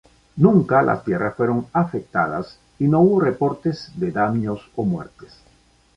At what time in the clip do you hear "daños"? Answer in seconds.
4.11-4.67